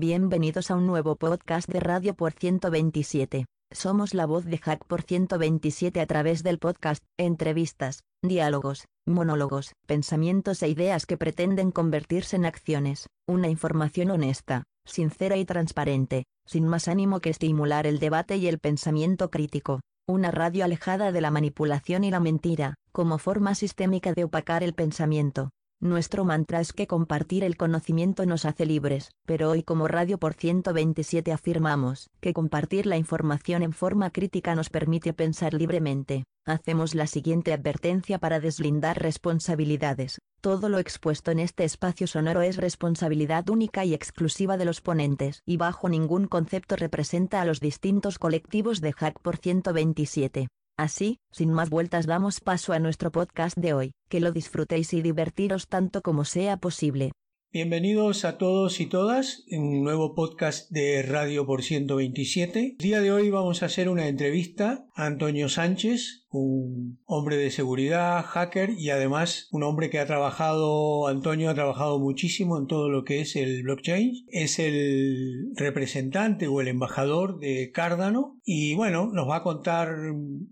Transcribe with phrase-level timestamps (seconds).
[0.00, 3.46] Bienvenidos a un nuevo podcast de Radio por 127.
[3.72, 10.62] Somos la voz de Hack por 127 a través del podcast, entrevistas, diálogos, monólogos, pensamientos
[10.62, 16.86] e ideas que pretenden convertirse en acciones, una información honesta, sincera y transparente, sin más
[16.86, 19.80] ánimo que estimular el debate y el pensamiento crítico.
[20.06, 24.74] Una radio alejada de la manipulación y la mentira, como forma sistémica de opacar el
[24.74, 25.50] pensamiento.
[25.80, 30.34] Nuestro mantra es que compartir el conocimiento nos hace libres, pero hoy como Radio por
[30.34, 36.24] 127 afirmamos que compartir la información en forma crítica nos permite pensar libremente.
[36.44, 40.18] Hacemos la siguiente advertencia para deslindar responsabilidades.
[40.40, 45.42] Todo lo expuesto en este espacio sonoro es responsabilidad única y exclusiva de los ponentes
[45.46, 50.48] y bajo ningún concepto representa a los distintos colectivos de Hack por 127.
[50.78, 55.02] Así, sin más vueltas damos paso a nuestro podcast de hoy, que lo disfrutéis y
[55.02, 57.10] divertiros tanto como sea posible.
[57.50, 62.76] Bienvenidos a todos y todas en un nuevo podcast de Radio por 127.
[62.78, 67.50] El día de hoy vamos a hacer una entrevista a Antonio Sánchez, un hombre de
[67.50, 72.88] seguridad, hacker y además un hombre que ha trabajado, Antonio ha trabajado muchísimo en todo
[72.88, 74.26] lo que es el blockchain.
[74.28, 79.88] Es el representante o el embajador de Cardano y bueno, nos va a contar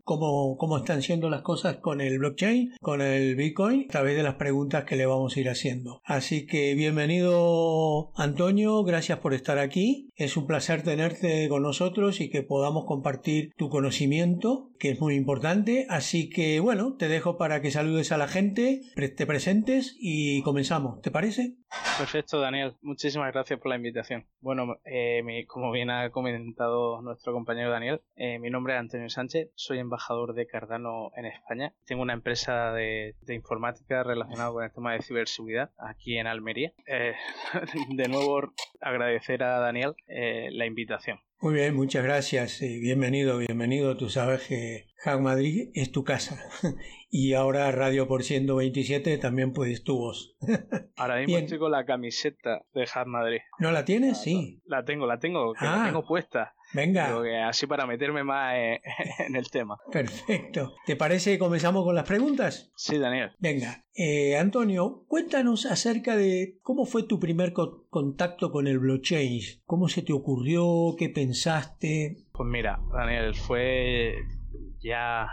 [0.05, 4.23] cómo, cómo están siendo las cosas con el blockchain, con el Bitcoin, a través de
[4.23, 6.01] las preguntas que le vamos a ir haciendo.
[6.05, 10.11] Así que bienvenido Antonio, gracias por estar aquí.
[10.15, 15.15] Es un placer tenerte con nosotros y que podamos compartir tu conocimiento, que es muy
[15.15, 15.66] importante.
[15.89, 21.01] Así que bueno, te dejo para que saludes a la gente, te presentes y comenzamos.
[21.01, 21.57] ¿Te parece?
[21.99, 22.75] Perfecto, Daniel.
[22.83, 24.27] Muchísimas gracias por la invitación.
[24.41, 29.51] Bueno, eh, como bien ha comentado nuestro compañero Daniel, eh, mi nombre es Antonio Sánchez,
[29.55, 31.75] soy embajador de Cardano en España.
[31.85, 36.73] Tengo una empresa de, informática relacionada con el tema de ciberseguridad aquí en Almería.
[36.87, 37.15] Eh,
[37.97, 41.19] de nuevo, agradecer a Daniel eh, la invitación.
[41.39, 42.61] Muy bien, muchas gracias.
[42.61, 43.95] bienvenido, bienvenido.
[43.99, 46.41] Tú sabes que Hack Madrid es tu casa.
[47.11, 50.35] y ahora Radio por 127 también puedes tu voz.
[50.97, 53.41] ahora mismo estoy con la camiseta de Hack Madrid.
[53.59, 54.23] ¿No la tienes?
[54.23, 54.63] sí.
[54.65, 55.87] La tengo, la tengo, la ah.
[55.87, 56.55] tengo puesta.
[56.73, 57.49] Venga.
[57.49, 58.55] así para meterme más
[59.19, 59.79] en, el tema.
[59.91, 60.75] Perfecto.
[60.85, 62.71] ¿Te parece que comenzamos con las preguntas?
[62.77, 63.33] Sí, Daniel.
[63.39, 63.85] Venga.
[63.95, 69.41] Eh, Antonio, cuéntanos acerca de cómo fue tu primer contacto con el blockchain.
[69.65, 70.95] ¿Cómo se te ocurrió?
[70.99, 72.17] ¿Qué pensaste?
[72.33, 74.15] Pues mira, Daniel, fue
[74.87, 75.29] ya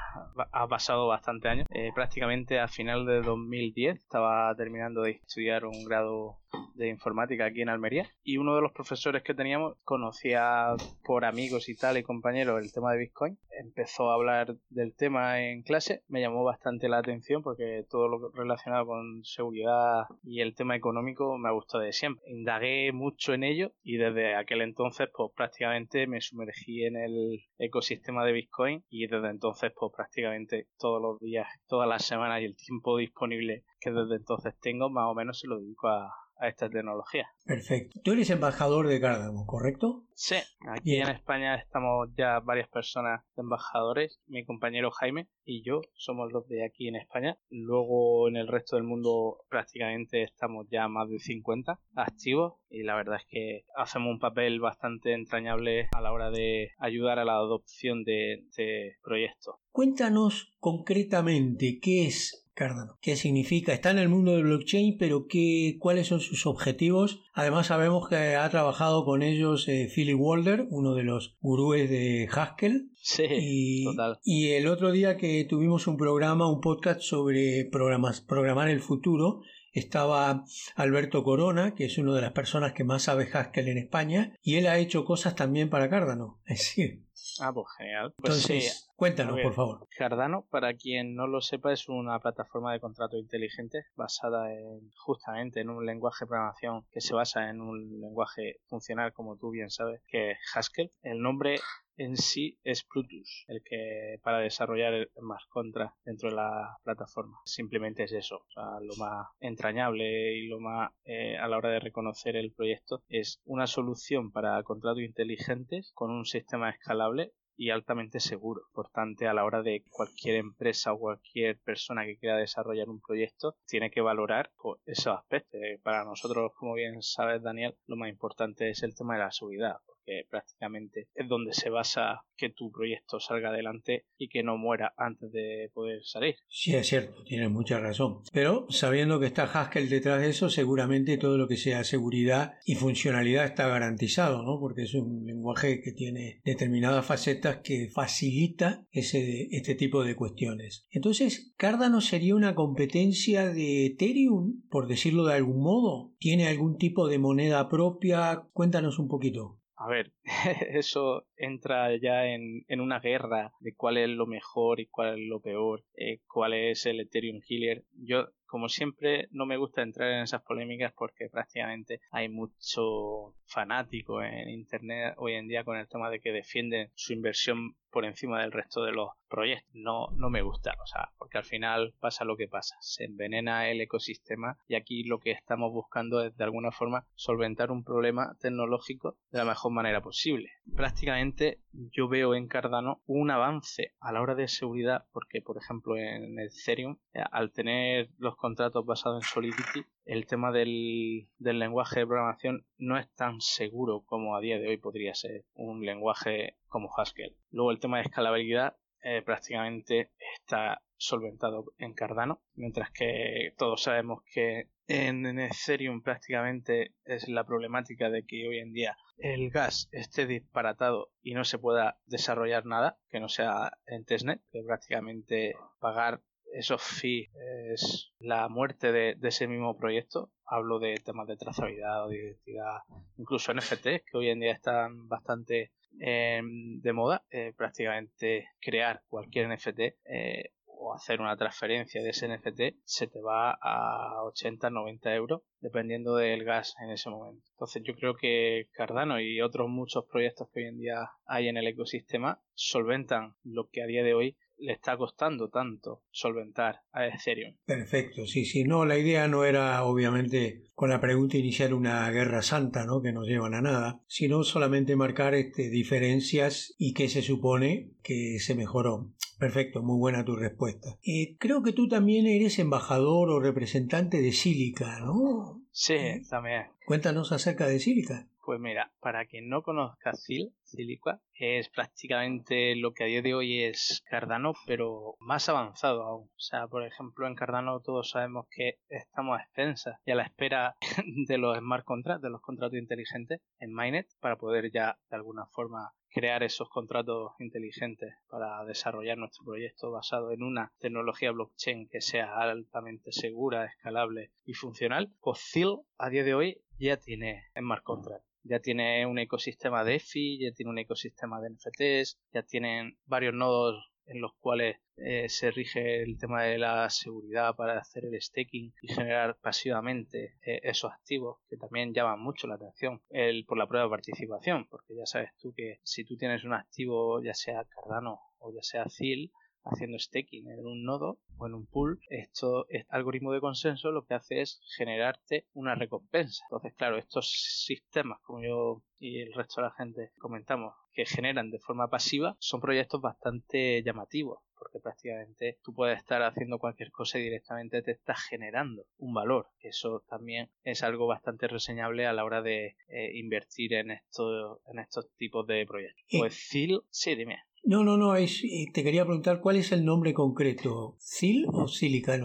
[0.51, 1.67] ha pasado bastante años.
[1.69, 6.38] Eh, prácticamente a final de 2010 estaba terminando de estudiar un grado
[6.75, 8.09] de informática aquí en Almería.
[8.24, 12.72] Y uno de los profesores que teníamos conocía por amigos y tal y compañeros el
[12.72, 13.38] tema de Bitcoin.
[13.52, 16.03] Empezó a hablar del tema en clase.
[16.08, 21.38] Me llamó bastante la atención porque todo lo relacionado con seguridad y el tema económico
[21.38, 22.24] me ha gustado de siempre.
[22.28, 28.25] Indagué mucho en ello y desde aquel entonces pues prácticamente me sumergí en el ecosistema
[28.25, 32.56] de Bitcoin y desde entonces pues prácticamente todos los días todas las semanas y el
[32.56, 36.69] tiempo disponible que desde entonces tengo más o menos se lo dedico a, a esta
[36.69, 37.27] tecnología.
[37.45, 37.99] Perfecto.
[38.03, 40.05] Tú eres embajador de Cardano, ¿correcto?
[40.16, 40.35] Sí,
[40.67, 46.47] aquí en España estamos ya varias personas embajadores, mi compañero Jaime y yo somos los
[46.47, 47.38] de aquí en España.
[47.49, 52.95] Luego en el resto del mundo prácticamente estamos ya más de 50 activos y la
[52.95, 57.33] verdad es que hacemos un papel bastante entrañable a la hora de ayudar a la
[57.33, 59.59] adopción de este proyecto.
[59.72, 62.97] Cuéntanos concretamente qué es Cardano.
[63.02, 63.74] ¿Qué significa?
[63.74, 67.22] Está en el mundo del blockchain, pero ¿qué, ¿cuáles son sus objetivos?
[67.34, 72.30] Además sabemos que ha trabajado con ellos eh, Philip Walder, uno de los gurúes de
[72.31, 72.91] Haskell.
[73.02, 74.19] Sí, y, total.
[74.24, 79.41] Y el otro día que tuvimos un programa, un podcast sobre programas, programar el futuro,
[79.74, 84.38] estaba Alberto Corona, que es una de las personas que más sabe Haskell en España,
[84.41, 86.40] y él ha hecho cosas también para Cardano.
[86.46, 87.03] Es decir,
[87.39, 88.13] Ah, pues genial.
[88.17, 89.88] Pues Entonces, cuéntanos, por favor.
[89.97, 95.61] Cardano, para quien no lo sepa, es una plataforma de contrato inteligente basada en justamente
[95.61, 99.69] en un lenguaje de programación que se basa en un lenguaje funcional, como tú bien
[99.69, 100.91] sabes, que es Haskell.
[101.02, 101.59] El nombre
[101.97, 107.37] en sí es Plutus, el que para desarrollar el más contra dentro de la plataforma.
[107.46, 112.35] Simplemente es eso, lo más entrañable y lo más eh, a la hora de reconocer
[112.35, 117.22] el proyecto es una solución para contratos inteligentes con un sistema escalable
[117.55, 118.61] y altamente seguro.
[118.70, 123.55] Importante a la hora de cualquier empresa o cualquier persona que quiera desarrollar un proyecto,
[123.67, 124.52] tiene que valorar
[124.85, 125.59] esos aspectos.
[125.84, 129.78] Para nosotros, como bien sabes, Daniel, lo más importante es el tema de la seguridad
[130.03, 134.94] porque prácticamente es donde se basa que tu proyecto salga adelante y que no muera
[134.97, 136.35] antes de poder salir.
[136.50, 138.22] Sí, es cierto, tienes mucha razón.
[138.34, 142.76] Pero sabiendo que está Haskell detrás de eso, seguramente todo lo que sea seguridad y
[142.76, 144.59] funcionalidad está garantizado, ¿no?
[144.59, 150.85] Porque es un lenguaje que tiene determinadas facetas que facilita ese, este tipo de cuestiones.
[150.90, 156.14] Entonces, Cardano sería una competencia de Ethereum, por decirlo de algún modo.
[156.17, 158.47] ¿Tiene algún tipo de moneda propia?
[158.53, 159.59] Cuéntanos un poquito.
[159.84, 160.14] A ver,
[160.70, 165.41] eso entra ya en, una guerra de cuál es lo mejor y cuál es lo
[165.41, 167.84] peor, eh, cuál es el Ethereum Killer.
[167.91, 174.22] Yo como siempre, no me gusta entrar en esas polémicas porque prácticamente hay mucho fanático
[174.22, 178.41] en Internet hoy en día con el tema de que defienden su inversión por encima
[178.41, 179.74] del resto de los proyectos.
[179.74, 183.68] No, no me gusta, o sea, porque al final pasa lo que pasa, se envenena
[183.68, 188.38] el ecosistema y aquí lo que estamos buscando es de alguna forma solventar un problema
[188.40, 190.52] tecnológico de la mejor manera posible.
[190.76, 195.97] Prácticamente yo veo en Cardano un avance a la hora de seguridad porque, por ejemplo,
[195.97, 202.06] en Ethereum, eh, al tener los contratos basados en Solidity, el tema del, lenguaje de
[202.06, 206.91] programación no es tan seguro como a día de hoy podría ser un lenguaje como
[206.96, 207.35] Haskell.
[207.50, 214.23] Luego el tema de escalabilidad eh, prácticamente está solventado en Cardano, mientras que todos sabemos
[214.34, 220.26] que en, Ethereum prácticamente es la problemática de que hoy en día el gas esté
[220.26, 226.22] disparatado y no se pueda desarrollar nada que no sea en testnet, que prácticamente pagar
[226.53, 227.29] esos fees
[227.73, 230.32] es la muerte de, ese mismo proyecto.
[230.46, 232.79] Hablo de temas de trazabilidad o de identidad,
[233.17, 237.26] incluso NFTs, que hoy en día están bastante em, de moda.
[237.32, 240.52] Eh, prácticamente crear cualquier NFT eh,
[240.93, 246.43] hacer una transferencia de ese NFT se te va a 80, 90 euros dependiendo del
[246.43, 247.43] gas en ese momento.
[247.51, 251.57] Entonces yo creo que Cardano y otros muchos proyectos que hoy en día hay en
[251.57, 257.05] el ecosistema solventan lo que a día de hoy le está costando tanto solventar a
[257.07, 257.55] Ethereum.
[257.65, 262.41] Perfecto, sí, sí, no, la idea no era obviamente con la pregunta iniciar una guerra
[262.41, 263.01] santa, ¿no?
[263.01, 268.39] Que nos llevan a nada, sino solamente marcar este, diferencias y qué se supone que
[268.39, 269.10] se mejoró.
[269.38, 270.98] Perfecto, muy buena tu respuesta.
[271.05, 275.62] Eh, creo que tú también eres embajador o representante de Sílica, ¿no?
[275.71, 276.67] Sí, también.
[276.86, 278.27] Cuéntanos acerca de Sílica.
[278.45, 283.36] Pues mira, para quien no conozca SIL, Silicua, es prácticamente lo que a día de
[283.36, 286.25] hoy es Cardano, pero más avanzado aún.
[286.25, 290.24] O sea, por ejemplo, en Cardano todos sabemos que estamos a expensas y a la
[290.24, 290.75] espera
[291.27, 295.46] de los smart contracts, de los contratos inteligentes en Mainnet, para poder ya de alguna
[295.48, 302.01] forma crear esos contratos inteligentes para desarrollar nuestro proyecto basado en una tecnología blockchain que
[302.01, 305.51] sea altamente segura, escalable y funcional, pues
[305.98, 310.51] a día de hoy ya tiene smart contract ya tiene un ecosistema de EFI, ya
[310.51, 316.03] tiene un ecosistema de NFTs, ya tienen varios nodos en los cuales eh, se rige
[316.03, 321.38] el tema de la seguridad para hacer el staking y generar pasivamente eh, esos activos
[321.50, 325.29] que también llaman mucho la atención el, por la prueba de participación porque ya sabes
[325.41, 329.31] tú que si tú tienes un activo ya sea Cardano o ya sea CIL
[329.63, 334.05] haciendo staking en un nodo o en un pool, esto, este algoritmo de consenso lo
[334.05, 336.43] que hace es generarte una recompensa.
[336.50, 337.31] Entonces, claro, estos
[337.65, 342.36] sistemas, como yo y el resto de la gente comentamos, que generan de forma pasiva,
[342.39, 347.91] son proyectos bastante llamativos porque prácticamente tú puedes estar haciendo cualquier cosa y directamente te
[347.91, 349.50] estás generando un valor.
[349.60, 354.79] Eso también es algo bastante reseñable a la hora de eh, invertir en, esto, en
[354.79, 356.05] estos tipos de proyectos.
[356.17, 357.43] Pues CIL, sí, dime.
[357.63, 361.67] No, no, no, es, eh, te quería preguntar cuál es el nombre concreto, ¿CIL o
[361.67, 362.20] Silica?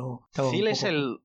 [0.50, 1.20] CIL, es el,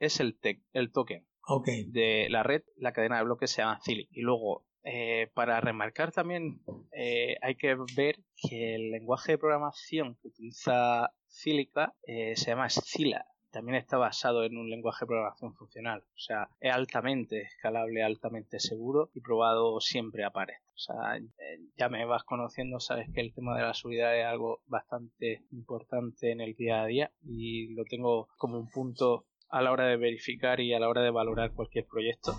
[0.00, 0.38] es el,
[0.72, 1.84] el token okay.
[1.90, 4.08] de la red, la cadena de bloques se llama CIL.
[4.10, 6.60] Y luego, eh, para remarcar también,
[6.92, 13.26] eh, hay que ver que el lenguaje de programación que utiliza Silica se llama Scila
[13.54, 16.00] también está basado en un lenguaje de programación funcional.
[16.00, 20.58] O sea, es altamente escalable, altamente seguro y probado siempre a pares.
[20.74, 24.26] O sea, eh, ya me vas conociendo, sabes que el tema de la seguridad es
[24.26, 29.62] algo bastante importante en el día a día y lo tengo como un punto a
[29.62, 32.32] la hora de verificar y a la hora de valorar cualquier proyecto.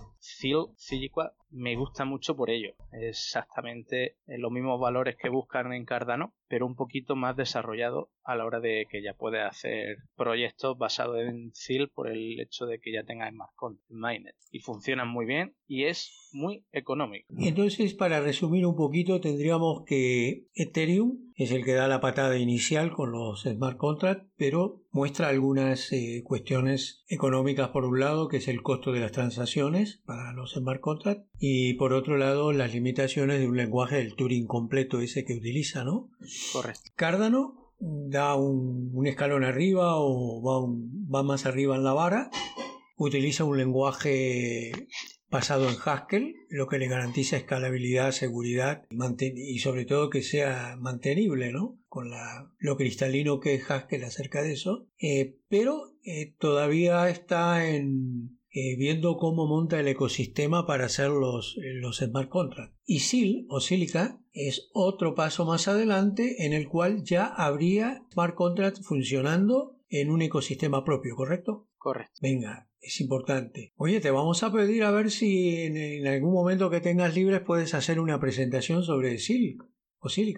[1.49, 2.73] Me gusta mucho por ello.
[2.91, 8.45] Exactamente los mismos valores que buscan en Cardano, pero un poquito más desarrollado a la
[8.45, 12.91] hora de que ya puede hacer proyectos basados en CIL por el hecho de que
[12.91, 14.35] ya tenga Smart Contract Mainnet.
[14.51, 17.27] Y funcionan muy bien y es muy económico.
[17.37, 22.91] Entonces, para resumir un poquito, tendríamos que Ethereum es el que da la patada inicial
[22.93, 28.47] con los smart contracts, pero muestra algunas eh, cuestiones económicas por un lado, que es
[28.47, 33.39] el costo de las transacciones para los smart contracts, y por otro lado las limitaciones
[33.39, 36.09] de un lenguaje del Turing completo ese que utiliza, ¿no?
[36.53, 36.81] Correcto.
[36.95, 42.29] Cardano da un, un escalón arriba o va, un- va más arriba en la vara,
[42.97, 44.71] utiliza un lenguaje
[45.29, 48.83] basado en Haskell, lo que le garantiza escalabilidad, seguridad
[49.19, 51.77] y sobre todo que sea mantenible, ¿no?
[51.89, 54.87] Con la, lo cristalino que es Haskell acerca de eso.
[54.97, 61.57] Eh, pero eh, todavía está en, eh, viendo cómo monta el ecosistema para hacer los,
[61.57, 62.73] eh, los smart contracts.
[62.85, 68.33] Y SIL o Silica es otro paso más adelante en el cual ya habría smart
[68.33, 71.67] contracts funcionando en un ecosistema propio, ¿correcto?
[71.75, 72.13] Correcto.
[72.21, 73.73] Venga, es importante.
[73.75, 77.41] Oye, te vamos a pedir a ver si en, en algún momento que tengas libres
[77.41, 79.65] puedes hacer una presentación sobre Silk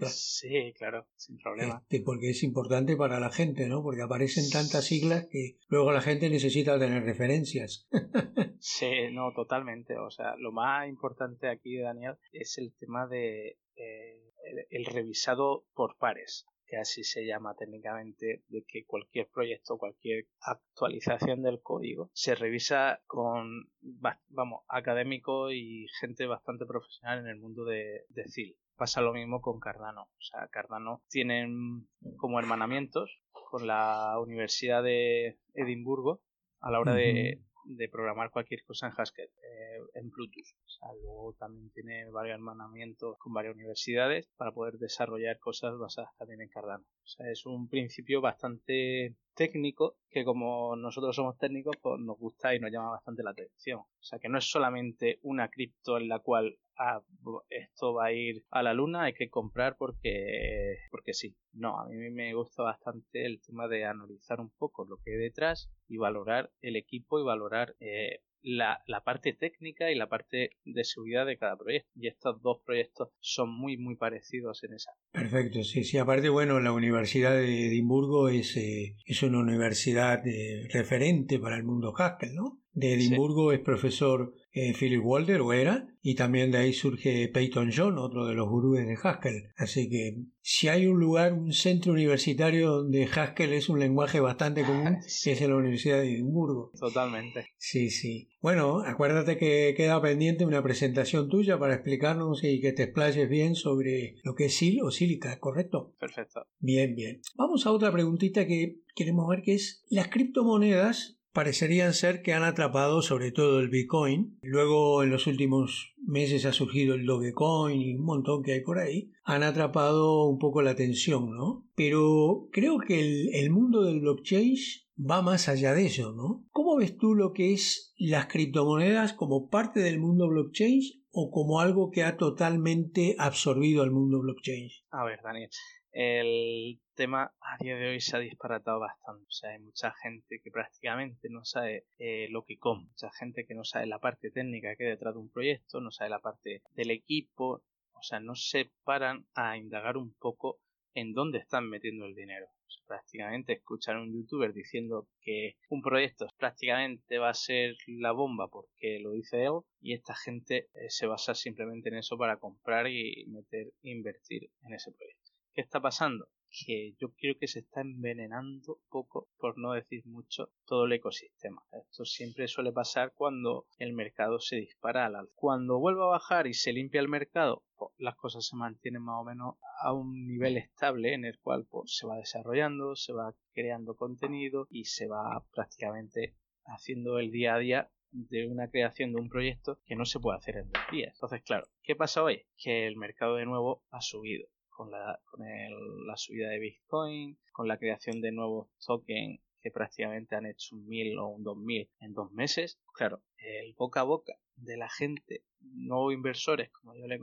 [0.07, 1.79] Sí, claro, sin problema.
[1.83, 3.81] Este, porque es importante para la gente, ¿no?
[3.83, 7.87] Porque aparecen tantas siglas que luego la gente necesita tener referencias.
[8.59, 9.97] Sí, no, totalmente.
[9.99, 15.65] O sea, lo más importante aquí, Daniel, es el tema de eh, el, el revisado
[15.75, 22.09] por pares, que así se llama técnicamente, de que cualquier proyecto, cualquier actualización del código
[22.13, 23.69] se revisa con,
[24.03, 28.57] va- vamos, académico y gente bastante profesional en el mundo de, de CIL.
[28.77, 30.03] Pasa lo mismo con Cardano.
[30.03, 36.21] O sea, Cardano tienen como hermanamientos con la Universidad de Edimburgo
[36.61, 40.47] a la hora de, de programar cualquier cosa en Haskell, eh, en Bluetooth.
[40.65, 46.15] O sea, luego también tiene varios hermanamientos con varias universidades para poder desarrollar cosas basadas
[46.17, 46.83] también en Cardano.
[46.83, 52.55] O sea, es un principio bastante técnico que como nosotros somos técnicos, pues nos gusta
[52.55, 53.79] y nos llama bastante la atención.
[53.79, 57.01] O sea, que no es solamente una cripto en la cual ah,
[57.49, 61.35] esto va a ir a la luna, hay que comprar porque, porque sí.
[61.53, 65.17] No, a mí me gusta bastante el tema de analizar un poco lo que hay
[65.17, 70.51] detrás y valorar el equipo y valorar eh, la, la parte técnica y la parte
[70.63, 71.89] de seguridad de cada proyecto.
[71.95, 74.91] Y estos dos proyectos son muy, muy parecidos en esa.
[75.11, 75.97] Perfecto, sí, sí.
[75.97, 81.63] Aparte, bueno, la Universidad de Edimburgo es, eh, es una universidad eh, referente para el
[81.63, 82.61] mundo Haskell, ¿no?
[82.73, 87.69] De Edimburgo es profesor eh, Philip Walder, o era, y también de ahí surge Peyton
[87.75, 89.51] John, otro de los gurúes de Haskell.
[89.57, 94.63] Así que si hay un lugar, un centro universitario donde Haskell es un lenguaje bastante
[94.63, 95.31] común, Sí.
[95.31, 96.71] es en la Universidad de Edimburgo.
[96.79, 97.47] Totalmente.
[97.57, 98.29] Sí, sí.
[98.41, 103.55] Bueno, acuérdate que queda pendiente una presentación tuya para explicarnos y que te explayes bien
[103.55, 105.93] sobre lo que es SIL o sílica, ¿correcto?
[105.99, 106.45] Perfecto.
[106.59, 107.21] Bien, bien.
[107.35, 112.41] Vamos a otra preguntita que queremos ver que es las criptomonedas parecerían ser que han
[112.41, 114.39] atrapado sobre todo el Bitcoin.
[114.41, 118.79] Luego en los últimos meses ha surgido el Dogecoin y un montón que hay por
[118.79, 119.11] ahí.
[119.23, 121.63] Han atrapado un poco la atención, ¿no?
[121.75, 124.55] Pero creo que el, mundo del blockchain
[124.97, 126.43] va más allá de eso, ¿no?
[126.49, 131.59] ¿Cómo ves tú lo que es las criptomonedas como parte del mundo blockchain o como
[131.59, 134.69] algo que ha totalmente absorbido al mundo blockchain?
[134.89, 135.51] A ver, Daniel,
[135.99, 139.23] el tema a día de hoy se ha disparatado bastante.
[139.23, 143.47] O sea, hay mucha gente que prácticamente no sabe eh, lo que come, mucha gente
[143.47, 146.61] que no sabe la parte técnica que detrás de un proyecto, no sabe la parte
[146.75, 147.63] del equipo,
[147.93, 150.59] o sea, no se paran a indagar un poco
[150.93, 152.45] en dónde están metiendo el dinero.
[152.45, 157.75] O sea, prácticamente escuchar a un youtuber diciendo que un proyecto prácticamente va a ser
[157.87, 162.19] la bomba porque lo dice él y esta gente eh, se basa simplemente en eso
[162.19, 165.16] para comprar y meter, invertir en ese proyecto.
[165.57, 166.29] ¿Qué está pasando?
[166.51, 171.63] Que yo creo que se está envenenando poco, por no decir mucho, todo el ecosistema.
[171.71, 175.33] Esto siempre suele pasar cuando el mercado se dispara al alza.
[175.33, 179.19] Cuando vuelve a bajar y se limpia el mercado, pues, las cosas se mantienen más
[179.19, 183.33] o menos a un nivel estable en el cual pues, se va desarrollando, se va
[183.53, 186.35] creando contenido y se va prácticamente
[186.65, 190.37] haciendo el día a día de una creación de un proyecto que no se puede
[190.37, 191.15] hacer en dos días.
[191.15, 192.45] Entonces, claro, ¿qué pasa hoy?
[192.57, 197.39] Que el mercado de nuevo ha subido con la, con el, la subida de Bitcoin,
[197.51, 201.89] con la creación de nuevos tokens que prácticamente han hecho un 1000 o un 2000
[201.99, 202.79] en dos meses.
[202.93, 207.19] Claro, el boca a boca de la gente, no inversores, como yo le,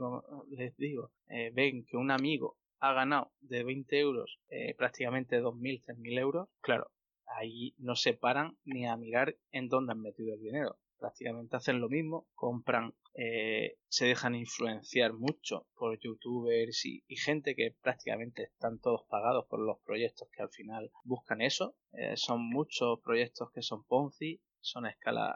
[0.49, 5.81] les digo, eh, ven que un amigo ha ganado de 20 euros eh, prácticamente 2.000,
[5.81, 6.91] 3.000 euros, claro,
[7.25, 10.77] ahí no se paran ni a mirar en dónde han metido el dinero.
[10.97, 17.75] Prácticamente hacen lo mismo, compran, eh, se dejan influenciar mucho por youtubers y, gente que
[17.81, 21.75] prácticamente están todos pagados por los proyectos que al final buscan eso.
[21.93, 25.33] Eh, son muchos proyectos que son Ponzi, son a escala,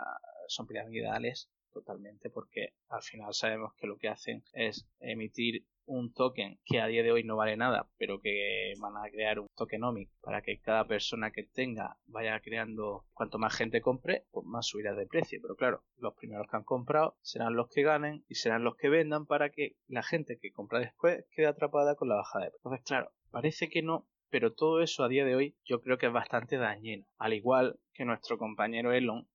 [0.48, 6.60] son piramidales totalmente porque al final sabemos que lo que hacen es emitir un token
[6.66, 10.10] que a día de hoy no vale nada, pero que van a crear un tokenomic
[10.22, 14.94] para que cada persona que tenga vaya creando, cuanto más gente compre, pues más subirá
[14.94, 15.40] de precio.
[15.42, 18.90] Pero claro, los primeros que han comprado serán los que ganen y serán los que
[18.90, 22.62] vendan para que la gente que compra después quede atrapada con la bajada de precio.
[22.70, 26.06] Entonces, claro, parece que no, pero todo eso a día de hoy yo creo que
[26.06, 27.06] es bastante dañino.
[27.18, 29.28] Al igual que nuestro compañero Elon,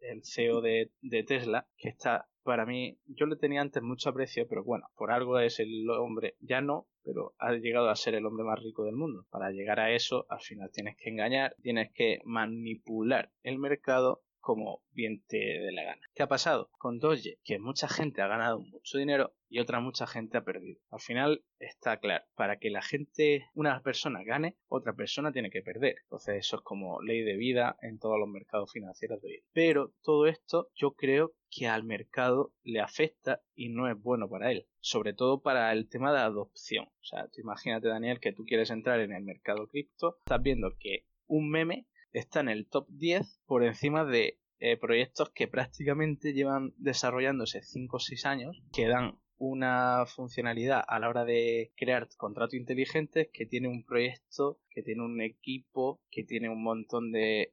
[0.00, 4.46] el CEO de, de Tesla, que está para mí, yo le tenía antes mucho aprecio,
[4.48, 8.26] pero bueno, por algo es el hombre, ya no, pero ha llegado a ser el
[8.26, 9.26] hombre más rico del mundo.
[9.30, 14.82] Para llegar a eso, al final tienes que engañar, tienes que manipular el mercado como
[14.90, 16.02] bien te dé la gana.
[16.14, 16.68] ¿Qué ha pasado?
[16.78, 20.80] Con Doge, que mucha gente ha ganado mucho dinero y otra mucha gente ha perdido.
[20.90, 25.62] Al final está claro, para que la gente, una persona gane, otra persona tiene que
[25.62, 25.96] perder.
[26.02, 29.44] Entonces eso es como ley de vida en todos los mercados financieros de hoy.
[29.52, 34.50] Pero todo esto yo creo que al mercado le afecta y no es bueno para
[34.50, 34.66] él.
[34.80, 36.86] Sobre todo para el tema de adopción.
[36.86, 40.74] O sea, tú imagínate Daniel que tú quieres entrar en el mercado cripto, estás viendo
[40.80, 46.32] que un meme está en el top 10 por encima de eh, proyectos que prácticamente
[46.32, 52.08] llevan desarrollándose 5 o 6 años, que dan una funcionalidad a la hora de crear
[52.16, 57.52] contratos inteligentes que tiene un proyecto, que tiene un equipo, que tiene un montón de,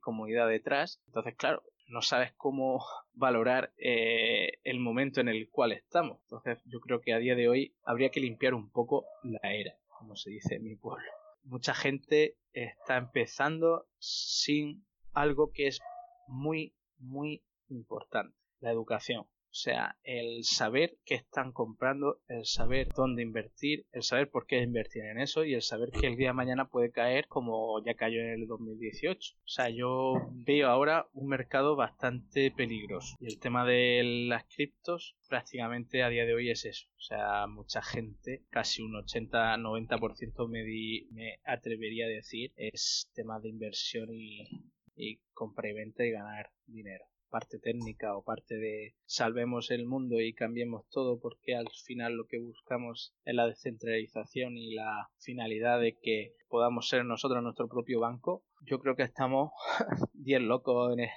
[0.00, 1.02] comunidad detrás.
[1.08, 2.82] Entonces, claro, no sabes cómo
[3.12, 6.20] valorar eh, el momento en el cual estamos.
[6.22, 9.76] Entonces, yo creo que a día de hoy habría que limpiar un poco la era,
[9.88, 11.04] como se dice en mi pueblo.
[11.48, 15.78] Mucha gente está empezando sin algo que es
[16.26, 19.28] muy, muy importante, la educación.
[19.56, 24.60] O sea, el saber qué están comprando, el saber dónde invertir, el saber por qué
[24.60, 27.94] invertir en eso y el saber que el día de mañana puede caer como ya
[27.94, 29.34] cayó en el 2018.
[29.34, 33.16] O sea, yo veo ahora un mercado bastante peligroso.
[33.18, 36.86] Y el tema de las criptos prácticamente a día de hoy es eso.
[36.98, 40.64] O sea, mucha gente, casi un 80-90% me,
[41.12, 46.50] me atrevería a decir, es tema de inversión y, y compra y venta y ganar
[46.66, 52.14] dinero parte técnica o parte de salvemos el mundo y cambiemos todo porque al final
[52.14, 57.68] lo que buscamos es la descentralización y la finalidad de que podamos ser nosotros nuestro
[57.68, 59.50] propio banco, yo creo que estamos
[60.14, 61.08] 10 locos, en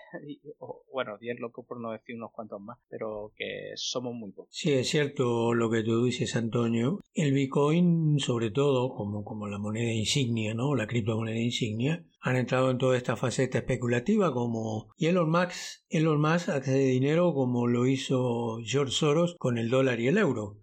[0.91, 4.49] bueno, 10 locos por no decir unos cuantos más, pero que somos muy pocos.
[4.51, 6.99] Sí, es cierto lo que tú dices, Antonio.
[7.13, 10.75] El Bitcoin, sobre todo, como, como la moneda insignia, ¿no?
[10.75, 16.19] La criptomoneda insignia, han entrado en toda esta faceta especulativa como y Elon Musk, Elon
[16.19, 20.57] Musk hace dinero como lo hizo George Soros con el dólar y el euro.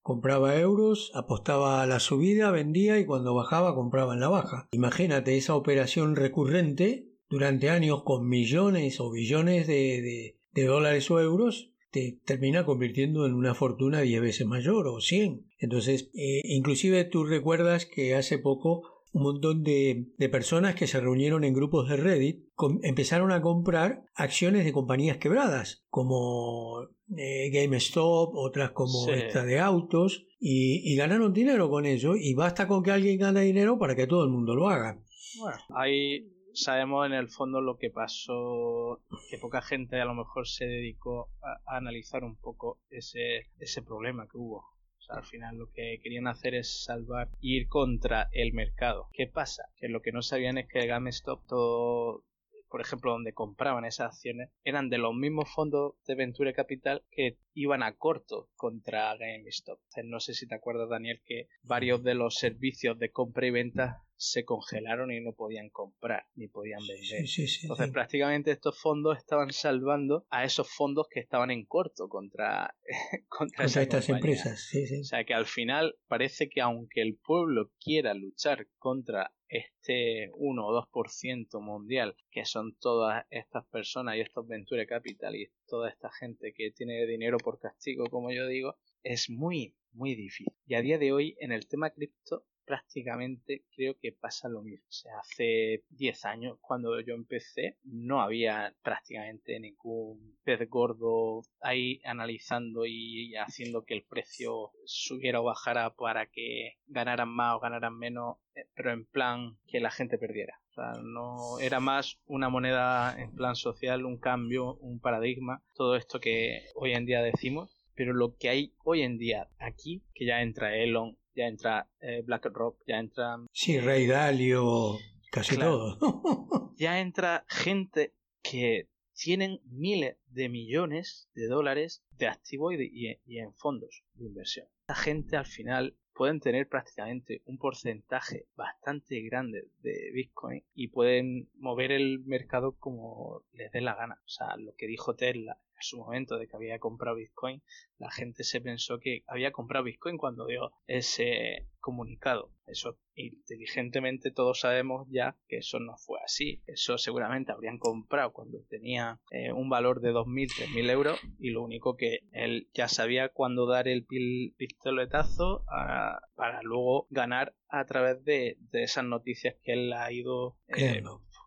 [0.00, 4.68] Compraba euros, apostaba a la subida, vendía y cuando bajaba compraba en la baja.
[4.72, 12.18] Imagínate esa operación recurrente durante años con millones o billones de, dólares o euros te
[12.24, 15.46] termina convirtiendo en una fortuna diez veces mayor o cien.
[15.58, 21.44] Entonces, eh, inclusive tú recuerdas que hace poco un montón de, personas que se reunieron
[21.44, 22.44] en grupos de Reddit
[22.82, 30.26] empezaron a comprar acciones de compañías quebradas, como eh, GameStop, otras como esta de autos,
[30.38, 34.24] y, ganaron dinero con ello, y basta con que alguien gane dinero para que todo
[34.24, 34.98] el mundo lo haga.
[35.38, 40.46] Bueno, ahí sabemos en el fondo lo que pasó, que poca gente a lo mejor
[40.48, 44.71] se dedicó a, a analizar un poco ese, ese problema que hubo
[45.08, 49.08] al final lo que querían hacer es salvar y ir contra el mercado.
[49.12, 49.64] ¿Qué pasa?
[49.76, 52.24] Que lo que no sabían es que GameStop todo
[52.72, 57.36] por ejemplo, donde compraban esas acciones, eran de los mismos fondos de Venture Capital que
[57.52, 59.78] iban a corto contra GameStop.
[60.04, 64.02] No sé si te acuerdas, Daniel, que varios de los servicios de compra y venta
[64.22, 67.24] se congelaron y no podían comprar ni podían vender.
[67.62, 72.76] Entonces, prácticamente estos fondos estaban salvando a esos fondos que estaban en corto contra,
[73.28, 74.70] contra, estas empresas.
[75.00, 80.66] O sea, que al final parece que aunque el pueblo quiera luchar contra este 1
[80.66, 86.10] o 2% mundial, que son todas estas personas y estos Venture Capital y toda esta
[86.12, 90.54] gente que tiene dinero por castigo, como yo digo, es muy, muy difícil.
[90.66, 94.86] Y a día de hoy, en el tema cripto, prácticamente creo que pasa lo mismo.
[94.88, 102.00] O sea, hace 10 años, cuando yo empecé, no había prácticamente ningún pez gordo ahí
[102.02, 107.98] analizando y haciendo que el precio subiera o bajara para que ganaran más o ganaran
[107.98, 110.58] menos, eh, pero en plan que la gente perdiera.
[110.70, 115.94] O sea, no era más una moneda en plan social, un cambio, un paradigma, todo
[115.94, 117.78] esto que hoy en día decimos.
[117.94, 122.22] Pero lo que hay hoy en día aquí, que ya entra Elon, ya entra eh,
[122.24, 123.36] BlackRock, ya entra...
[123.52, 124.98] Sí, Rey Dalio,
[125.30, 125.98] casi todo.
[126.76, 133.54] ya entra gente que tienen miles de millones de dólares de activos y, y en
[133.54, 134.66] fondos de inversión.
[134.88, 141.48] La gente al final pueden tener prácticamente un porcentaje bastante grande de Bitcoin y pueden
[141.54, 144.20] mover el mercado como les dé la gana.
[144.24, 147.62] O sea, lo que dijo Tesla su momento de que había comprado Bitcoin,
[147.98, 152.50] la gente se pensó que había comprado Bitcoin cuando dio ese comunicado.
[152.66, 156.62] Eso inteligentemente todos sabemos ya que eso no fue así.
[156.66, 161.62] Eso seguramente habrían comprado cuando tenía eh, un valor de 2.000, 3.000 euros y lo
[161.62, 168.24] único que él ya sabía cuándo dar el pistoletazo ah, para luego ganar a través
[168.24, 171.02] de, esas noticias que él ha ido eh,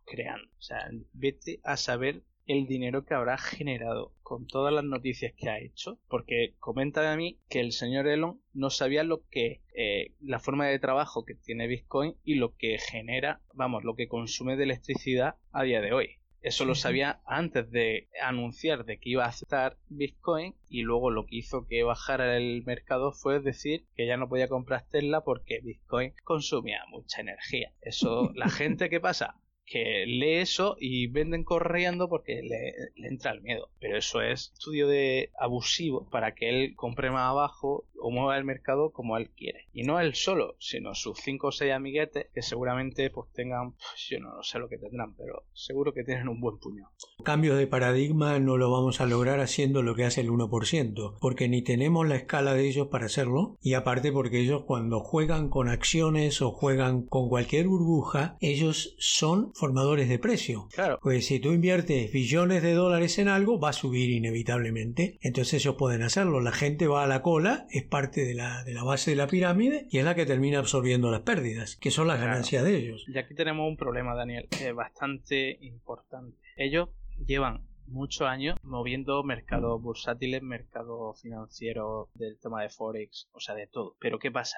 [0.06, 0.48] creando.
[0.58, 5.50] O sea, vete a saber el dinero que habrá generado con todas las noticias que
[5.50, 10.14] ha hecho, porque comenta a mí que el señor Elon no sabía lo que eh,
[10.20, 14.56] la forma de trabajo que tiene Bitcoin y lo que genera, vamos, lo que consume
[14.56, 16.10] de electricidad a día de hoy.
[16.46, 21.26] Eso lo sabía antes de anunciar de que iba a aceptar Bitcoin y luego lo
[21.26, 25.62] que hizo que bajara el mercado fue decir que ya no podía comprar Tesla porque
[25.64, 27.74] Bitcoin consumía mucha energía.
[27.82, 33.42] Eso, la gente que pasa que lee eso y venden corriendo porque le, entra el
[33.42, 33.70] miedo.
[33.80, 38.46] Pero eso es estudio de abusivo para que él compre más abajo o mueva el
[38.46, 39.68] mercado como él quiere.
[39.74, 44.08] Y no él solo, sino sus cinco o seis amiguetes que seguramente pues tengan, pues,
[44.10, 46.90] yo no sé lo que tendrán, pero seguro que tienen un buen puño.
[47.24, 51.48] Cambios de paradigma no lo vamos a lograr haciendo lo que hace el 1%, porque
[51.48, 55.70] ni tenemos la escala de ellos para hacerlo, y aparte porque ellos cuando juegan con
[55.70, 60.68] acciones o juegan con cualquier burbuja, ellos son formadores de precio.
[60.74, 61.00] Claro.
[61.02, 65.18] Pues si tú inviertes billones de dólares en algo, va a subir inevitablemente.
[65.22, 66.42] Entonces ellos pueden hacerlo.
[66.42, 69.26] La gente va a la cola, es parte de la, de la base de la
[69.26, 73.06] pirámide y es la que termina absorbiendo las pérdidas, que son las ganancias de ellos.
[73.08, 76.38] Y aquí tenemos un problema, Daniel, bastante importante.
[76.58, 76.90] Ellos
[77.26, 83.68] llevan muchos años moviendo mercados bursátiles, mercados financieros del tema de Forex, o sea, de
[83.68, 83.96] todo.
[84.02, 84.58] Pero ¿qué pasa?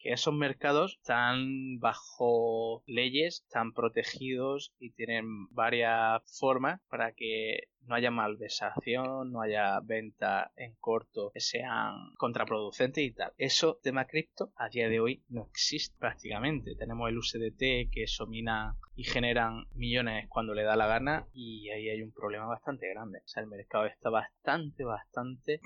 [0.00, 7.94] Que esos mercados están bajo leyes, están protegidos y tienen varias formas para que no
[7.94, 13.32] haya malversación, no haya venta en corto que sean contraproducentes y tal.
[13.36, 16.74] Eso, tema cripto, a día de hoy no existe prácticamente.
[16.76, 21.68] Tenemos el USDT que eso mina y generan millones cuando le da la gana y
[21.70, 23.18] ahí hay un problema bastante grande.
[23.24, 25.60] O sea, el mercado está bastante, bastante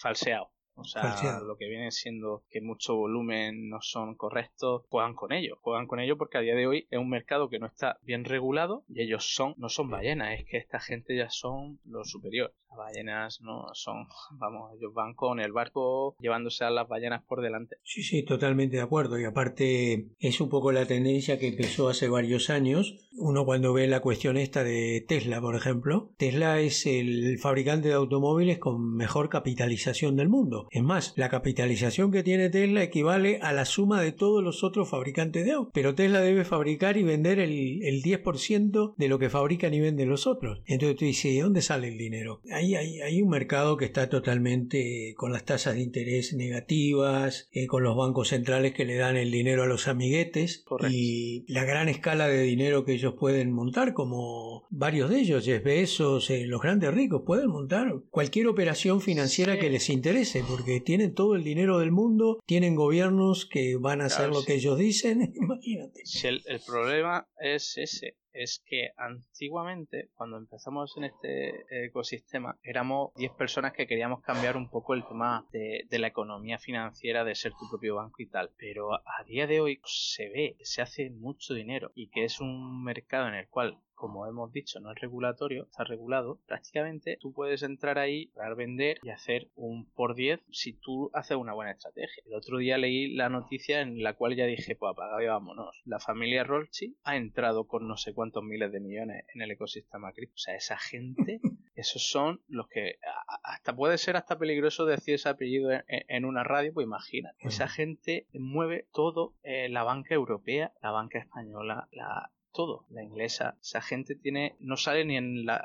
[0.00, 0.50] falseado.
[0.80, 5.58] O sea, lo que viene siendo que mucho volumen no son correctos, juegan con ello.
[5.60, 8.24] Juegan con ello porque a día de hoy es un mercado que no está bien
[8.24, 12.54] regulado y ellos son, no son ballenas, es que esta gente ya son los superiores.
[12.76, 14.06] Ballenas no son,
[14.38, 17.76] vamos, ellos van con el barco llevándose a las ballenas por delante.
[17.82, 19.18] Sí, sí, totalmente de acuerdo.
[19.18, 22.96] Y aparte es un poco la tendencia que empezó hace varios años.
[23.16, 27.94] Uno cuando ve la cuestión esta de Tesla, por ejemplo, Tesla es el fabricante de
[27.94, 30.68] automóviles con mejor capitalización del mundo.
[30.70, 34.88] Es más, la capitalización que tiene Tesla equivale a la suma de todos los otros
[34.88, 35.72] fabricantes de autos.
[35.74, 40.08] Pero Tesla debe fabricar y vender el, el 10% de lo que fabrican y venden
[40.08, 40.62] los otros.
[40.66, 42.40] Entonces tú dices, ¿de dónde sale el dinero?
[42.60, 47.96] Hay, un mercado que está totalmente con las tasas de interés negativas, eh, con los
[47.96, 52.42] bancos centrales que le dan el dinero a los amiguetes y la gran escala de
[52.42, 57.22] dinero que ellos pueden montar, como varios de ellos, Jeff Bezos, eh, los grandes ricos,
[57.24, 62.40] pueden montar cualquier operación financiera que les interese porque tienen todo el dinero del mundo,
[62.46, 66.02] tienen gobiernos que van a hacer lo que ellos dicen, imagínate.
[66.04, 73.32] Si el, problema es ese, es que antiguamente, cuando empezamos en este ecosistema, éramos 10
[73.32, 77.68] personas que queríamos cambiar un poco el tema de, la economía financiera, de ser tu
[77.68, 78.50] propio banco y tal.
[78.56, 82.40] Pero a día de hoy se ve que se hace mucho dinero y que es
[82.40, 87.34] un mercado en el cual como hemos dicho, no es regulatorio, está regulado, prácticamente tú
[87.34, 91.72] puedes entrar ahí, para vender y hacer un por 10 si tú haces una buena
[91.72, 92.22] estrategia.
[92.24, 95.82] El otro día leí la noticia en la cual ya dije, pues apaga y vámonos.
[95.84, 100.14] La familia Rolchi ha entrado con no sé cuántos miles de millones en el ecosistema
[100.14, 100.36] cripto.
[100.36, 101.38] O sea, esa gente,
[101.74, 102.94] esos son los que
[103.42, 107.36] hasta puede ser hasta peligroso decir ese apellido en, una radio, pues imagínate.
[107.40, 112.84] Esa gente mueve todo eh, la banca europea, la banca española, la, todo.
[112.90, 115.62] La inglesa, esa gente tiene, no sale ni en la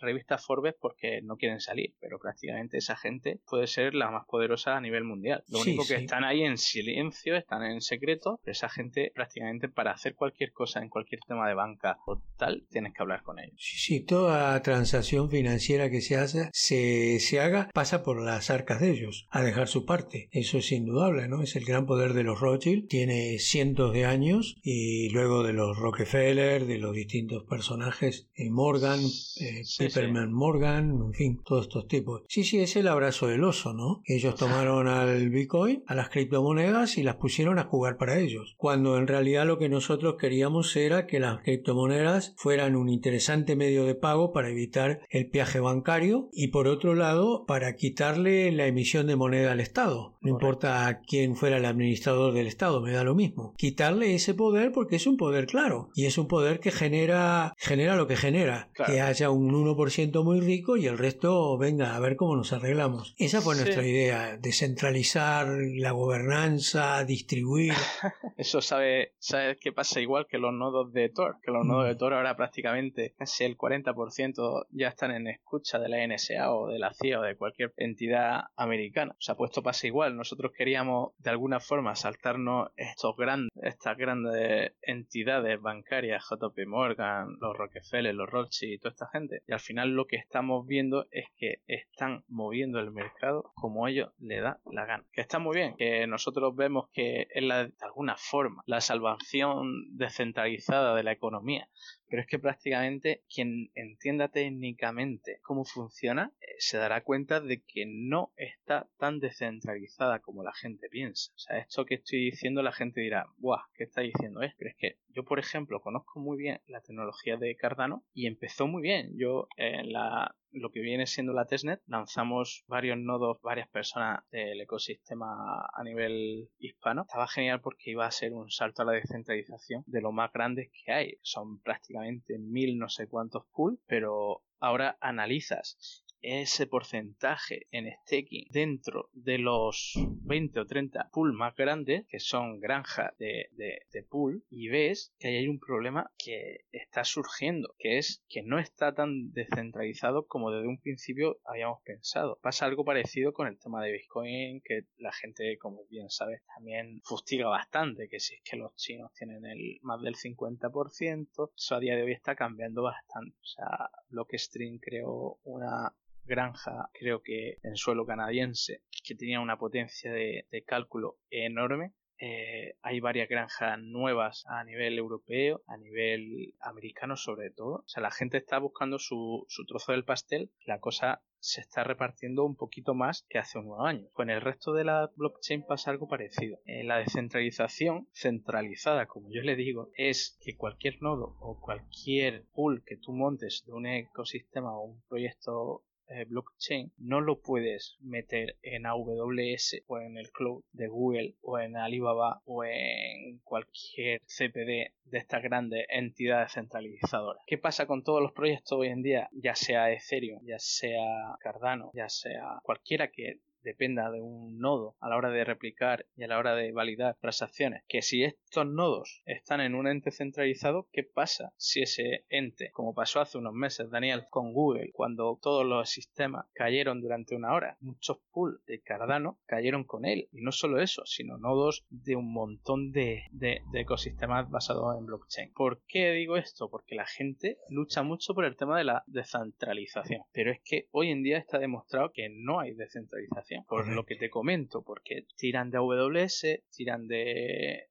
[0.00, 4.76] revista Forbes porque no quieren salir, pero prácticamente esa gente puede ser la más poderosa
[4.76, 5.44] a nivel mundial.
[5.48, 9.92] Lo único que están ahí en silencio, están en secreto, pero esa gente prácticamente para
[9.92, 13.56] hacer cualquier cosa en cualquier tema de banca o tal, tienes que hablar con ellos.
[13.58, 18.80] Sí, sí, toda transacción financiera que se hace, se, se haga, pasa por las arcas
[18.80, 20.28] de ellos, a dejar su parte.
[20.32, 21.42] Eso es indudable, ¿no?
[21.42, 25.76] Es el gran poder de los Rothschild, tiene cientos de años y luego de los
[25.76, 29.00] Rockefeller Rockefeller, de los distintos personajes, eh, Morgan,
[29.40, 32.22] eh, Pepperman Morgan, en fin, todos estos tipos.
[32.28, 34.02] Sí, sí, es el abrazo del oso, ¿no?
[34.04, 38.54] Ellos tomaron al Bitcoin, a las criptomonedas y las pusieron a jugar para ellos.
[38.58, 43.84] Cuando en realidad lo que nosotros queríamos era que las criptomonedas fueran un interesante medio
[43.84, 49.06] de pago para evitar el peaje bancario y por otro lado para quitarle la emisión
[49.06, 50.16] de moneda al Estado.
[50.20, 53.54] No importa quién fuera el administrador del Estado, me da lo mismo.
[53.56, 57.96] Quitarle ese poder porque es un poder claro y es un poder que genera, genera
[57.96, 58.68] lo que genera.
[58.86, 63.14] Que haya un 1% muy rico y el resto venga a ver cómo nos arreglamos.
[63.18, 67.72] Esa fue nuestra idea, descentralizar la gobernanza, distribuir.
[68.36, 71.94] Eso sabe, sabe que pasa igual que los nodos de Tor, que los nodos de
[71.94, 71.98] mm.
[71.98, 76.78] Tor ahora prácticamente casi el 40% ya están en escucha de la NSA o de
[76.78, 79.12] la CIA o de cualquier entidad americana.
[79.12, 80.16] O sea, pues esto pasa igual.
[80.16, 87.56] Nosotros queríamos de alguna forma saltarnos estos grandes, estas grandes entidades bancarias, JP Morgan, los
[87.56, 89.42] Rockefeller, los Rothschild y toda esta gente.
[89.46, 94.10] Y al final lo que estamos viendo es que están moviendo el mercado como ellos
[94.18, 95.04] le da la gana.
[95.12, 99.96] Que está muy bien, que nosotros vemos que es la, de alguna forma la salvación
[99.96, 101.68] descentralizada de la economía
[102.08, 107.84] pero es que prácticamente quien entienda técnicamente cómo funciona eh, se dará cuenta de que
[107.86, 111.32] no está tan descentralizada como la gente piensa.
[111.34, 113.62] O sea, esto que estoy diciendo la gente dirá, ¡buah!
[113.74, 114.42] ¿Qué está diciendo?
[114.42, 118.26] Es, pero es que yo, por ejemplo, conozco muy bien la tecnología de Cardano y
[118.26, 119.12] empezó muy bien.
[119.16, 124.60] Yo en la lo que viene siendo la testnet, lanzamos varios nodos, varias personas del
[124.60, 127.02] ecosistema a nivel hispano.
[127.02, 130.70] Estaba genial porque iba a ser un salto a la descentralización de lo más grandes
[130.72, 131.18] que hay.
[131.22, 139.08] Son prácticamente mil no sé cuántos pools, pero ahora analizas ese porcentaje en staking dentro
[139.12, 144.68] de los 20 o 30 pool más grandes, que son granjas de, de, pool, y
[144.68, 150.26] ves que hay un problema que está surgiendo, que es que no está tan descentralizado
[150.26, 152.38] como desde un principio habíamos pensado.
[152.42, 157.00] Pasa algo parecido con el tema de Bitcoin, que la gente, como bien sabes, también
[157.04, 161.80] fustiga bastante, que si es que los chinos tienen el más del 50%, eso a
[161.80, 163.36] día de hoy está cambiando bastante.
[163.40, 165.94] O sea, Blockstream creó una
[166.28, 171.92] granja, creo que en suelo canadiense, que tenía una potencia de, cálculo enorme.
[172.20, 177.76] Eh, hay varias granjas nuevas a nivel europeo, a nivel americano sobre todo.
[177.76, 180.50] O sea, la gente está buscando su, trozo del pastel.
[180.66, 184.10] La cosa se está repartiendo un poquito más que hace unos años.
[184.12, 186.58] Con el resto de la blockchain pasa algo parecido.
[186.66, 192.82] Eh, la descentralización centralizada, como yo le digo, es que cualquier nodo o cualquier pool
[192.84, 198.56] que tú montes de un ecosistema o un proyecto eh, blockchain no lo puedes meter
[198.62, 204.92] en AWS o en el cloud de Google o en Alibaba o en cualquier CPD
[205.04, 207.42] de estas grandes entidades centralizadoras.
[207.46, 209.28] ¿Qué pasa con todos los proyectos hoy en día?
[209.32, 215.08] Ya sea Ethereum, ya sea Cardano, ya sea cualquiera que dependa de un nodo a
[215.08, 217.82] la hora de replicar y a la hora de validar transacciones.
[217.88, 222.94] Que si estos nodos están en un ente centralizado, ¿qué pasa si ese ente, como
[222.94, 227.76] pasó hace unos meses, Daniel, con Google, cuando todos los sistemas cayeron durante una hora,
[227.80, 230.28] muchos pools de Cardano cayeron con él?
[230.32, 235.52] Y no solo eso, sino nodos de un montón de, de ecosistemas basados en blockchain.
[235.52, 236.70] ¿Por qué digo esto?
[236.70, 240.22] Porque la gente lucha mucho por el tema de la descentralización.
[240.32, 244.16] Pero es que hoy en día está demostrado que no hay descentralización por lo que
[244.16, 247.86] te comento, porque tiran de AWS, tiran de,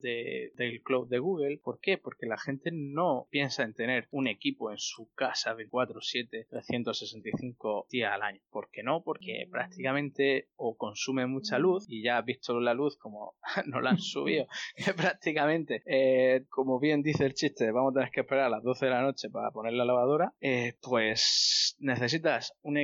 [0.55, 1.59] del cloud de Google.
[1.63, 1.97] ¿Por qué?
[1.97, 8.11] Porque la gente no piensa en tener un equipo en su casa 24/7, 365 días
[8.13, 8.41] al año.
[8.49, 9.03] ¿Por qué no?
[9.03, 9.51] Porque mm.
[9.51, 13.99] prácticamente o consume mucha luz y ya has visto la luz como no la han
[13.99, 18.49] subido, que prácticamente, eh, como bien dice el chiste, vamos a tener que esperar a
[18.49, 22.77] las 12 de la noche para poner la lavadora, eh, pues necesitas un,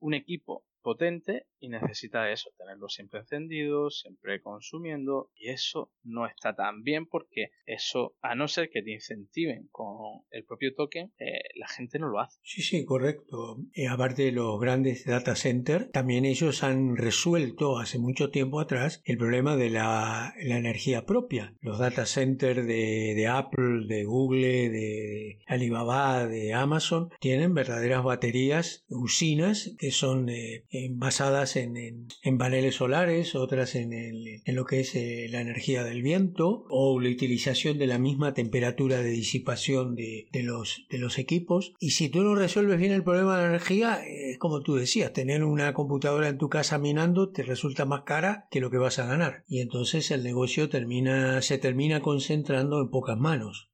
[0.00, 6.54] un equipo potente y necesita eso, tenerlo siempre encendido, siempre consumiendo y eso no está
[6.54, 11.40] tan bien porque eso, a no ser que te incentiven con el propio token, eh,
[11.56, 12.38] la gente no lo hace.
[12.42, 13.56] Sí, sí, correcto.
[13.90, 19.16] Aparte de los grandes data centers, también ellos han resuelto hace mucho tiempo atrás el
[19.16, 21.54] problema de la, energía propia.
[21.60, 29.74] Los data centers de, Apple, de Google, de Alibaba, de Amazon, tienen verdaderas baterías, usinas
[29.78, 35.26] que son eh, basadas en, en, paneles solares, otras en, en lo que es eh,
[35.30, 40.86] la energía del viento o la utilización de la misma temperatura de disipación de, los,
[40.90, 41.74] de los equipos.
[41.80, 45.12] Y si tú no resuelves bien el problema de la energía, es como tú decías,
[45.12, 48.98] tener una computadora en tu casa minando te resulta más cara que lo que vas
[48.98, 49.44] a ganar.
[49.46, 50.68] Y entonces el negocio
[51.40, 53.70] se termina concentrando en pocas manos.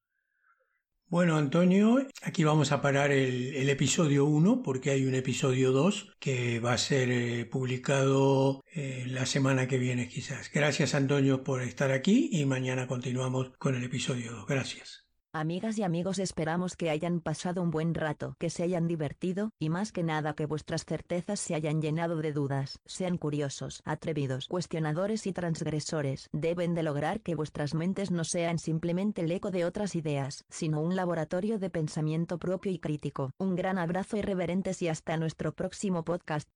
[1.11, 6.61] Bueno, Antonio, aquí vamos a parar el, episodio 1 porque hay un episodio 2 que
[6.61, 10.53] va a ser eh, publicado eh, la semana que viene quizás.
[10.55, 14.47] Gracias, Antonio, por estar aquí y mañana continuamos con el episodio 2.
[14.47, 15.10] Gracias.
[15.33, 19.69] Amigas y amigos esperamos que hayan pasado un buen rato, que se hayan divertido, y
[19.69, 22.81] más que nada que vuestras certezas se hayan llenado de dudas.
[22.85, 26.29] Sean curiosos, atrevidos, cuestionadores y transgresores.
[26.33, 30.81] Deben de lograr que vuestras mentes no sean simplemente el eco de otras ideas, sino
[30.81, 33.31] un laboratorio de pensamiento propio y crítico.
[33.39, 36.49] Un gran abrazo irreverentes y hasta nuestro próximo podcast.